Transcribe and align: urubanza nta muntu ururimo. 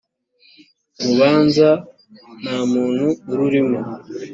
urubanza 0.99 1.67
nta 2.41 2.57
muntu 2.71 3.07
ururimo. 3.31 3.77